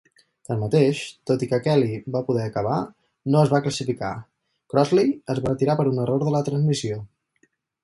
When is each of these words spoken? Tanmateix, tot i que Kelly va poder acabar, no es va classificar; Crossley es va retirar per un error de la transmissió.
Tanmateix, 0.51 1.01
tot 1.31 1.43
i 1.47 1.49
que 1.51 1.59
Kelly 1.67 1.99
va 2.15 2.21
poder 2.29 2.45
acabar, 2.45 2.79
no 3.35 3.43
es 3.43 3.53
va 3.53 3.61
classificar; 3.67 4.11
Crossley 4.75 5.15
es 5.35 5.45
va 5.45 5.55
retirar 5.55 5.79
per 5.83 5.89
un 5.93 6.05
error 6.07 6.27
de 6.27 6.37
la 6.39 6.45
transmissió. 6.51 7.01